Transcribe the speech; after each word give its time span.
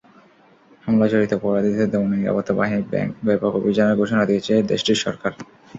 হামলায় 0.83 1.11
জড়িত 1.11 1.31
অপরাধীদের 1.37 1.91
দমনে 1.93 2.15
নিরাপত্তা 2.17 2.53
বাহিনীর 2.55 2.85
ব্যাপক 3.27 3.51
অভিযানের 3.59 3.99
ঘোষণা 4.01 4.23
দিয়েছে 4.29 4.53
দেশটির 4.71 4.99
সরকার। 5.05 5.31